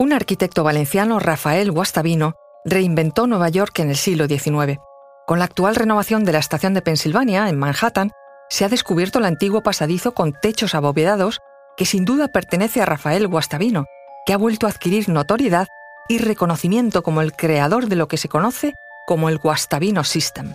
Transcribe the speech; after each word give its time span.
Un 0.00 0.14
arquitecto 0.14 0.64
valenciano, 0.64 1.18
Rafael 1.18 1.70
Guastavino, 1.70 2.32
reinventó 2.64 3.26
Nueva 3.26 3.50
York 3.50 3.80
en 3.80 3.90
el 3.90 3.96
siglo 3.96 4.26
XIX. 4.28 4.78
Con 5.26 5.38
la 5.38 5.44
actual 5.44 5.76
renovación 5.76 6.24
de 6.24 6.32
la 6.32 6.38
estación 6.38 6.72
de 6.72 6.80
Pensilvania, 6.80 7.50
en 7.50 7.58
Manhattan, 7.58 8.10
se 8.48 8.64
ha 8.64 8.70
descubierto 8.70 9.18
el 9.18 9.26
antiguo 9.26 9.62
pasadizo 9.62 10.12
con 10.12 10.32
techos 10.32 10.74
abovedados 10.74 11.40
que 11.76 11.84
sin 11.84 12.06
duda 12.06 12.28
pertenece 12.28 12.80
a 12.80 12.86
Rafael 12.86 13.28
Guastavino, 13.28 13.84
que 14.24 14.32
ha 14.32 14.38
vuelto 14.38 14.66
a 14.66 14.70
adquirir 14.70 15.10
notoriedad 15.10 15.68
y 16.08 16.16
reconocimiento 16.16 17.02
como 17.02 17.20
el 17.20 17.34
creador 17.34 17.88
de 17.88 17.96
lo 17.96 18.08
que 18.08 18.16
se 18.16 18.30
conoce 18.30 18.72
como 19.06 19.28
el 19.28 19.36
Guastavino 19.36 20.02
System. 20.02 20.54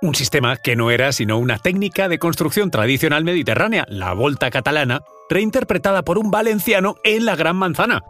Un 0.00 0.16
sistema 0.16 0.56
que 0.56 0.74
no 0.74 0.90
era 0.90 1.12
sino 1.12 1.38
una 1.38 1.60
técnica 1.60 2.08
de 2.08 2.18
construcción 2.18 2.72
tradicional 2.72 3.22
mediterránea, 3.22 3.84
la 3.86 4.12
volta 4.12 4.50
catalana, 4.50 5.02
reinterpretada 5.30 6.02
por 6.02 6.18
un 6.18 6.32
valenciano 6.32 6.96
en 7.04 7.26
la 7.26 7.36
Gran 7.36 7.54
Manzana. 7.54 8.02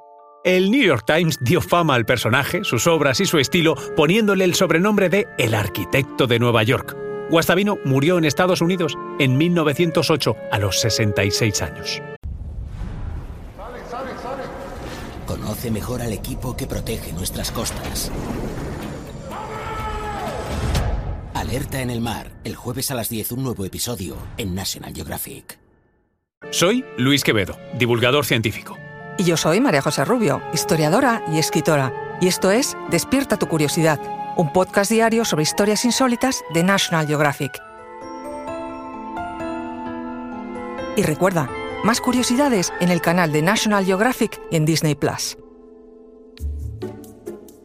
El 0.44 0.72
New 0.72 0.82
York 0.82 1.04
Times 1.06 1.38
dio 1.40 1.60
fama 1.60 1.94
al 1.94 2.04
personaje, 2.04 2.64
sus 2.64 2.88
obras 2.88 3.20
y 3.20 3.26
su 3.26 3.38
estilo, 3.38 3.76
poniéndole 3.94 4.42
el 4.44 4.56
sobrenombre 4.56 5.08
de 5.08 5.28
El 5.38 5.54
arquitecto 5.54 6.26
de 6.26 6.40
Nueva 6.40 6.64
York. 6.64 6.96
Guastavino 7.30 7.78
murió 7.84 8.18
en 8.18 8.24
Estados 8.24 8.60
Unidos 8.60 8.98
en 9.20 9.36
1908 9.36 10.36
a 10.50 10.58
los 10.58 10.80
66 10.80 11.62
años. 11.62 12.02
Conoce 15.26 15.70
mejor 15.70 16.02
al 16.02 16.12
equipo 16.12 16.56
que 16.56 16.66
protege 16.66 17.12
nuestras 17.12 17.52
costas. 17.52 18.10
Alerta 21.34 21.82
en 21.82 21.90
el 21.90 22.00
mar, 22.00 22.32
el 22.42 22.56
jueves 22.56 22.90
a 22.90 22.96
las 22.96 23.08
10 23.08 23.30
un 23.30 23.44
nuevo 23.44 23.64
episodio 23.64 24.16
en 24.38 24.56
National 24.56 24.92
Geographic. 24.92 25.60
Soy 26.50 26.84
Luis 26.98 27.22
Quevedo, 27.22 27.56
divulgador 27.78 28.24
científico. 28.24 28.81
Y 29.18 29.24
yo 29.24 29.36
soy 29.36 29.60
María 29.60 29.82
José 29.82 30.04
Rubio, 30.04 30.42
historiadora 30.54 31.22
y 31.30 31.38
escritora. 31.38 31.92
Y 32.20 32.28
esto 32.28 32.50
es 32.50 32.76
Despierta 32.90 33.36
tu 33.36 33.46
curiosidad, 33.46 34.00
un 34.36 34.52
podcast 34.52 34.90
diario 34.90 35.24
sobre 35.24 35.42
historias 35.42 35.84
insólitas 35.84 36.42
de 36.54 36.62
National 36.62 37.06
Geographic. 37.06 37.52
Y 40.96 41.02
recuerda, 41.02 41.48
más 41.84 42.00
curiosidades 42.00 42.72
en 42.80 42.90
el 42.90 43.00
canal 43.00 43.32
de 43.32 43.42
National 43.42 43.84
Geographic 43.84 44.40
en 44.50 44.64
Disney 44.64 44.94
Plus. 44.94 45.36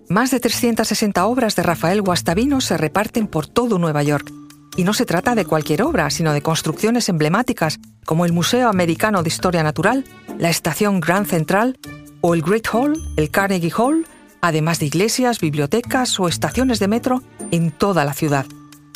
Más 0.09 0.31
de 0.31 0.39
360 0.39 1.25
obras 1.25 1.55
de 1.55 1.63
Rafael 1.63 2.01
Guastavino 2.01 2.61
se 2.61 2.77
reparten 2.77 3.27
por 3.27 3.47
todo 3.47 3.77
Nueva 3.77 4.03
York. 4.03 4.31
Y 4.77 4.83
no 4.83 4.93
se 4.93 5.05
trata 5.05 5.33
de 5.33 5.45
cualquier 5.45 5.81
obra, 5.81 6.09
sino 6.09 6.33
de 6.33 6.41
construcciones 6.41 7.09
emblemáticas 7.09 7.79
como 8.05 8.25
el 8.25 8.31
Museo 8.31 8.69
Americano 8.69 9.23
de 9.23 9.29
Historia 9.29 9.63
Natural, 9.63 10.05
la 10.37 10.49
Estación 10.49 10.99
Grand 10.99 11.25
Central 11.25 11.77
o 12.21 12.33
el 12.33 12.41
Great 12.41 12.67
Hall, 12.71 13.01
el 13.15 13.29
Carnegie 13.29 13.71
Hall, 13.75 14.05
además 14.41 14.79
de 14.79 14.85
iglesias, 14.85 15.39
bibliotecas 15.39 16.19
o 16.19 16.27
estaciones 16.27 16.79
de 16.79 16.87
metro 16.87 17.23
en 17.51 17.71
toda 17.71 18.05
la 18.05 18.13
ciudad. 18.13 18.45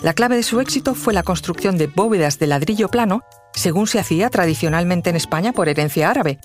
La 0.01 0.13
clave 0.13 0.35
de 0.35 0.43
su 0.43 0.59
éxito 0.59 0.95
fue 0.95 1.13
la 1.13 1.23
construcción 1.23 1.77
de 1.77 1.87
bóvedas 1.87 2.39
de 2.39 2.47
ladrillo 2.47 2.89
plano 2.89 3.21
según 3.53 3.87
se 3.87 3.99
hacía 3.99 4.29
tradicionalmente 4.29 5.09
en 5.09 5.15
España 5.15 5.51
por 5.51 5.69
herencia 5.69 6.09
árabe. 6.09 6.39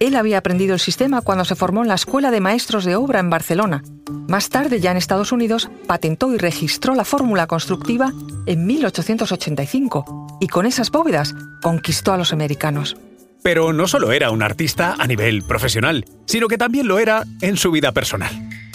Él 0.00 0.14
había 0.14 0.38
aprendido 0.38 0.74
el 0.74 0.80
sistema 0.80 1.22
cuando 1.22 1.44
se 1.44 1.56
formó 1.56 1.82
en 1.82 1.88
la 1.88 1.94
Escuela 1.94 2.30
de 2.30 2.40
Maestros 2.40 2.84
de 2.84 2.96
Obra 2.96 3.18
en 3.18 3.30
Barcelona. 3.30 3.82
Más 4.28 4.48
tarde, 4.48 4.80
ya 4.80 4.92
en 4.92 4.96
Estados 4.96 5.32
Unidos, 5.32 5.70
patentó 5.86 6.32
y 6.32 6.38
registró 6.38 6.94
la 6.94 7.04
fórmula 7.04 7.46
constructiva 7.46 8.12
en 8.46 8.66
1885 8.66 10.38
y 10.40 10.46
con 10.46 10.66
esas 10.66 10.90
bóvedas 10.90 11.34
conquistó 11.60 12.12
a 12.12 12.16
los 12.16 12.32
americanos. 12.32 12.96
Pero 13.42 13.72
no 13.72 13.86
solo 13.86 14.12
era 14.12 14.30
un 14.30 14.42
artista 14.42 14.96
a 14.98 15.06
nivel 15.06 15.42
profesional, 15.42 16.04
sino 16.26 16.48
que 16.48 16.58
también 16.58 16.88
lo 16.88 16.98
era 16.98 17.24
en 17.40 17.56
su 17.56 17.70
vida 17.70 17.92
personal. 17.92 18.30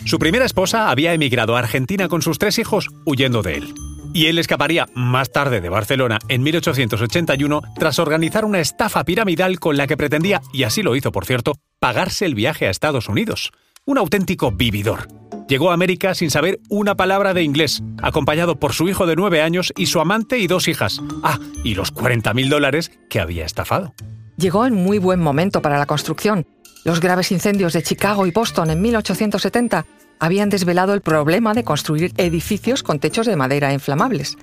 Su 0.06 0.20
primera 0.20 0.46
esposa 0.46 0.90
había 0.90 1.14
emigrado 1.14 1.56
a 1.56 1.60
Argentina 1.60 2.08
con 2.08 2.22
sus 2.22 2.40
tres 2.40 2.60
hijos 2.60 2.90
huyendo 3.06 3.42
de 3.42 3.56
él 3.56 3.74
y 4.14 4.28
él 4.28 4.38
escaparía 4.38 4.88
más 4.94 5.32
tarde 5.32 5.60
de 5.60 5.70
Barcelona 5.70 6.20
en 6.30 6.44
1881 6.44 7.62
tras 7.78 8.00
organizar 8.00 8.46
una 8.46 8.60
estafa 8.60 9.04
piramidal 9.04 9.60
con 9.60 9.76
la 9.76 9.88
que 9.88 9.98
pretendía, 9.98 10.42
y 10.54 10.64
así 10.64 10.84
lo 10.84 10.96
hizo 10.96 11.12
por 11.12 11.26
cierto, 11.26 11.56
pagarse 11.80 12.26
el 12.26 12.36
viaje 12.36 12.68
a 12.68 12.70
Estados 12.70 13.10
Unidos. 13.10 13.52
Un 13.86 13.98
auténtico 13.98 14.52
vividor. 14.52 15.08
Llegó 15.50 15.72
a 15.72 15.74
América 15.74 16.16
sin 16.16 16.32
saber 16.32 16.62
una 16.70 16.96
palabra 16.96 17.34
de 17.34 17.44
inglés, 17.44 17.84
acompañado 18.02 18.58
por 18.58 18.72
su 18.74 18.88
hijo 18.88 19.06
de 19.06 19.18
nueve 19.18 19.42
años 19.42 19.74
y 19.76 19.88
su 19.88 20.00
amante 20.00 20.38
y 20.38 20.48
dos 20.48 20.70
hijas. 20.70 21.02
Ah, 21.22 21.38
y 21.66 21.76
los 21.76 21.92
40 21.92 22.34
mil 22.34 22.50
dólares 22.50 22.92
que 23.10 23.20
había 23.20 23.46
estafado. 23.46 23.94
Llegó 24.38 24.66
en 24.66 24.74
muy 24.74 24.98
buen 24.98 25.20
momento 25.20 25.62
para 25.62 25.78
la 25.78 25.86
construcción. 25.86 26.48
Los 26.84 27.00
graves 27.00 27.32
incendios 27.32 27.74
de 27.74 27.84
Chicago 27.84 28.26
y 28.26 28.32
Boston 28.32 28.72
en 28.72 28.82
1870 28.82 29.86
habían 30.20 30.50
desvelado 30.50 30.94
el 30.94 31.02
problema 31.02 31.54
de 31.54 31.64
construir 31.64 32.14
edificios 32.18 32.84
con 32.84 33.00
techos 33.00 33.28
de 33.28 33.36
madera 33.36 33.74
inflamables. 33.74 34.38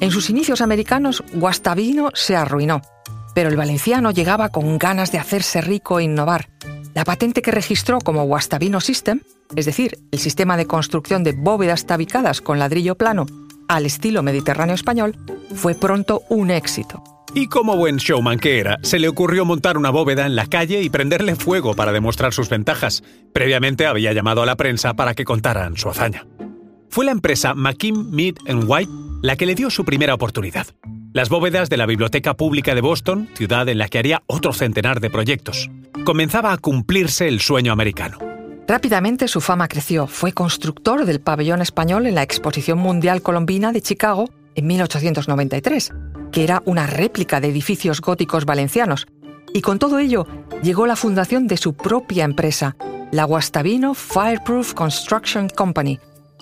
En 0.00 0.10
sus 0.10 0.30
inicios 0.30 0.60
americanos, 0.60 1.24
Guastavino 1.34 2.10
se 2.14 2.36
arruinó, 2.36 2.82
pero 3.34 3.48
el 3.48 3.56
valenciano 3.56 4.12
llegaba 4.12 4.50
con 4.50 4.78
ganas 4.78 5.10
de 5.10 5.18
hacerse 5.18 5.60
rico 5.60 5.98
e 5.98 6.04
innovar. 6.04 6.48
La 6.94 7.04
patente 7.04 7.42
que 7.42 7.50
registró 7.50 7.98
como 7.98 8.24
Guastavino 8.24 8.80
System, 8.80 9.20
es 9.56 9.66
decir, 9.66 9.98
el 10.12 10.18
sistema 10.18 10.56
de 10.56 10.66
construcción 10.66 11.24
de 11.24 11.32
bóvedas 11.32 11.86
tabicadas 11.86 12.40
con 12.40 12.58
ladrillo 12.58 12.94
plano 12.94 13.26
al 13.66 13.86
estilo 13.86 14.22
mediterráneo 14.22 14.74
español, 14.74 15.16
fue 15.54 15.74
pronto 15.74 16.22
un 16.28 16.50
éxito. 16.50 17.17
Y 17.34 17.48
como 17.48 17.76
buen 17.76 17.96
showman 17.96 18.38
que 18.38 18.58
era, 18.58 18.78
se 18.82 18.98
le 18.98 19.08
ocurrió 19.08 19.44
montar 19.44 19.76
una 19.76 19.90
bóveda 19.90 20.26
en 20.26 20.36
la 20.36 20.46
calle 20.46 20.82
y 20.82 20.90
prenderle 20.90 21.36
fuego 21.36 21.74
para 21.74 21.92
demostrar 21.92 22.32
sus 22.32 22.48
ventajas. 22.48 23.02
Previamente 23.32 23.86
había 23.86 24.12
llamado 24.12 24.42
a 24.42 24.46
la 24.46 24.56
prensa 24.56 24.94
para 24.94 25.14
que 25.14 25.24
contaran 25.24 25.76
su 25.76 25.88
hazaña. 25.88 26.26
Fue 26.88 27.04
la 27.04 27.12
empresa 27.12 27.54
McKim, 27.54 28.10
Mead 28.10 28.36
White 28.66 28.90
la 29.22 29.36
que 29.36 29.46
le 29.46 29.54
dio 29.54 29.70
su 29.70 29.84
primera 29.84 30.14
oportunidad. 30.14 30.66
Las 31.12 31.28
bóvedas 31.28 31.68
de 31.68 31.76
la 31.76 31.86
Biblioteca 31.86 32.34
Pública 32.34 32.74
de 32.74 32.80
Boston, 32.80 33.28
ciudad 33.34 33.68
en 33.68 33.78
la 33.78 33.88
que 33.88 33.98
haría 33.98 34.22
otro 34.26 34.52
centenar 34.52 35.00
de 35.00 35.10
proyectos. 35.10 35.70
Comenzaba 36.04 36.52
a 36.52 36.58
cumplirse 36.58 37.26
el 37.26 37.40
sueño 37.40 37.72
americano. 37.72 38.18
Rápidamente 38.66 39.28
su 39.28 39.40
fama 39.40 39.66
creció. 39.66 40.06
Fue 40.06 40.32
constructor 40.32 41.06
del 41.06 41.20
pabellón 41.20 41.62
español 41.62 42.06
en 42.06 42.14
la 42.14 42.22
Exposición 42.22 42.78
Mundial 42.78 43.22
Colombina 43.22 43.72
de 43.72 43.80
Chicago 43.80 44.28
en 44.54 44.66
1893 44.66 45.92
que 46.32 46.44
era 46.44 46.62
una 46.64 46.86
réplica 46.86 47.40
de 47.40 47.48
edificios 47.48 48.00
góticos 48.00 48.44
valencianos. 48.44 49.06
Y 49.54 49.62
con 49.62 49.78
todo 49.78 49.98
ello 49.98 50.26
llegó 50.62 50.86
la 50.86 50.96
fundación 50.96 51.46
de 51.46 51.56
su 51.56 51.74
propia 51.74 52.24
empresa, 52.24 52.76
la 53.10 53.24
Guastavino 53.24 53.94
Fireproof 53.94 54.74
Construction 54.74 55.48
Company, 55.48 55.98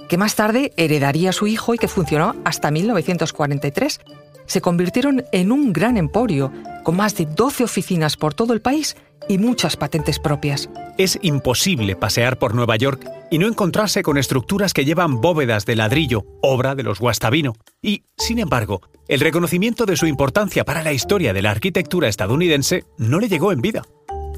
que 0.09 0.19
más 0.19 0.35
tarde 0.35 0.73
heredaría 0.77 1.31
a 1.31 1.33
su 1.33 1.47
hijo 1.47 1.75
y 1.75 1.79
que 1.79 1.89
funcionó 1.89 2.35
hasta 2.45 2.71
1943. 2.71 4.01
Se 4.47 4.61
convirtieron 4.61 5.25
en 5.33 5.53
un 5.53 5.73
gran 5.73 5.97
emporio, 5.97 6.53
con 6.85 6.97
más 6.97 7.17
de 7.17 7.27
12 7.27 7.65
oficinas 7.65 8.17
por 8.17 8.35
todo 8.35 8.53
el 8.53 8.61
país 8.61 8.97
y 9.29 9.39
muchas 9.39 9.77
patentes 9.77 10.19
propias. 10.19 10.69
Es 10.99 11.19
imposible 11.23 11.97
pasear 11.97 12.39
por 12.39 12.55
Nueva 12.55 12.77
York 12.77 13.16
y 13.31 13.39
no 13.39 13.47
encontrarse 13.47 14.03
con 14.03 14.19
estructuras 14.19 14.73
que 14.73 14.85
llevan 14.85 15.21
bóvedas 15.21 15.67
de 15.67 15.77
ladrillo, 15.77 16.25
obra 16.43 16.75
de 16.75 16.83
los 16.83 17.01
Guastavino. 17.01 17.55
Y, 17.83 18.05
sin 18.17 18.39
embargo, 18.39 18.83
el 19.09 19.21
reconocimiento 19.21 19.87
de 19.87 19.97
su 19.97 20.07
importancia 20.07 20.65
para 20.65 20.83
la 20.83 20.93
historia 20.93 21.33
de 21.33 21.43
la 21.43 21.51
arquitectura 21.51 22.09
estadounidense 22.09 22.85
no 22.99 23.21
le 23.21 23.29
llegó 23.29 23.53
en 23.53 23.61
vida. 23.61 23.83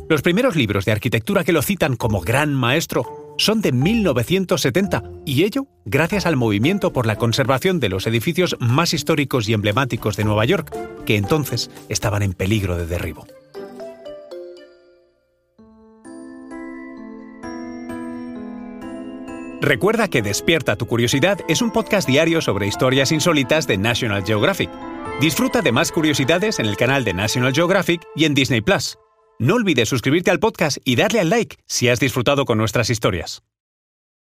Los 0.08 0.22
primeros 0.22 0.56
libros 0.56 0.84
de 0.86 0.92
arquitectura 0.92 1.44
que 1.44 1.52
lo 1.52 1.60
citan 1.60 1.96
como 1.96 2.20
gran 2.20 2.54
maestro 2.54 3.34
son 3.36 3.60
de 3.60 3.72
1970, 3.72 5.02
y 5.24 5.44
ello 5.44 5.66
gracias 5.84 6.26
al 6.26 6.36
movimiento 6.36 6.92
por 6.92 7.06
la 7.06 7.16
conservación 7.16 7.78
de 7.78 7.88
los 7.88 8.06
edificios 8.06 8.56
más 8.58 8.94
históricos 8.94 9.48
y 9.48 9.52
emblemáticos 9.52 10.16
de 10.16 10.24
Nueva 10.24 10.44
York, 10.44 10.74
que 11.04 11.16
entonces 11.16 11.70
estaban 11.88 12.22
en 12.22 12.32
peligro 12.32 12.76
de 12.76 12.86
derribo. 12.86 13.26
Recuerda 19.60 20.06
que 20.08 20.22
Despierta 20.22 20.76
tu 20.76 20.86
Curiosidad 20.86 21.38
es 21.48 21.62
un 21.62 21.72
podcast 21.72 22.08
diario 22.08 22.40
sobre 22.40 22.68
historias 22.68 23.10
insólitas 23.10 23.66
de 23.66 23.76
National 23.76 24.24
Geographic. 24.24 24.70
Disfruta 25.20 25.62
de 25.62 25.72
más 25.72 25.90
curiosidades 25.90 26.60
en 26.60 26.66
el 26.66 26.76
canal 26.76 27.04
de 27.04 27.12
National 27.12 27.52
Geographic 27.52 28.02
y 28.14 28.24
en 28.24 28.34
Disney 28.34 28.60
Plus. 28.60 28.98
No 29.40 29.54
olvides 29.54 29.88
suscribirte 29.88 30.30
al 30.30 30.38
podcast 30.38 30.78
y 30.84 30.94
darle 30.94 31.20
al 31.20 31.30
like 31.30 31.56
si 31.66 31.88
has 31.88 31.98
disfrutado 31.98 32.44
con 32.44 32.56
nuestras 32.56 32.88
historias. 32.88 33.42